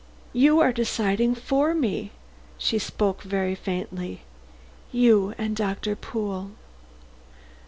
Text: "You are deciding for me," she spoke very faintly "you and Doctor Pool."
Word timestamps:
"You 0.33 0.59
are 0.61 0.73
deciding 0.73 1.35
for 1.35 1.75
me," 1.75 2.09
she 2.57 2.79
spoke 2.79 3.21
very 3.21 3.53
faintly 3.53 4.21
"you 4.91 5.35
and 5.37 5.55
Doctor 5.55 5.95
Pool." 5.95 6.49